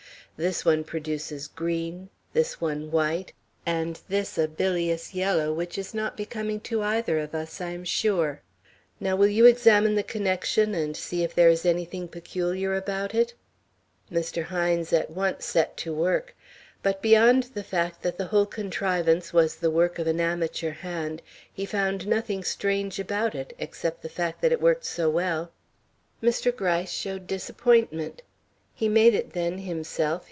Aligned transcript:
This 0.37 0.65
one 0.65 0.83
produces 0.85 1.47
green, 1.47 2.09
this 2.33 2.59
one 2.59 2.89
white, 2.89 3.31
and 3.63 4.01
this 4.09 4.39
a 4.39 4.47
bilious 4.47 5.13
yellow, 5.13 5.53
which 5.53 5.77
is 5.77 5.93
not 5.93 6.17
becoming 6.17 6.59
to 6.61 6.81
either 6.81 7.19
of 7.19 7.35
us, 7.35 7.61
I 7.61 7.69
am 7.73 7.83
sure. 7.83 8.41
Now 8.99 9.15
will 9.15 9.27
you 9.27 9.45
examine 9.45 9.93
the 9.93 10.01
connection, 10.01 10.73
and 10.73 10.97
see 10.97 11.23
if 11.23 11.35
there 11.35 11.49
is 11.51 11.63
anything 11.63 12.07
peculiar 12.07 12.73
about 12.73 13.13
it?" 13.13 13.35
Mr. 14.11 14.45
Hines 14.45 14.91
at 14.91 15.11
once 15.11 15.45
set 15.45 15.77
to 15.77 15.93
work. 15.93 16.35
But 16.81 17.03
beyond 17.03 17.43
the 17.53 17.61
fact 17.63 18.01
that 18.01 18.17
the 18.17 18.25
whole 18.25 18.47
contrivance 18.47 19.31
was 19.31 19.57
the 19.57 19.69
work 19.69 19.99
of 19.99 20.07
an 20.07 20.19
amateur 20.19 20.71
hand, 20.71 21.21
he 21.53 21.67
found 21.67 22.07
nothing 22.07 22.43
strange 22.43 22.97
about 22.97 23.35
it, 23.35 23.55
except 23.59 24.01
the 24.01 24.09
fact 24.09 24.41
that 24.41 24.51
it 24.51 24.59
worked 24.59 24.85
so 24.85 25.07
well. 25.07 25.51
Mr. 26.19 26.55
Gryce 26.55 26.91
showed 26.91 27.27
disappointment. 27.27 28.23
"He 28.73 28.89
made 28.89 29.13
it, 29.13 29.33
then, 29.33 29.59
himself?" 29.59 30.19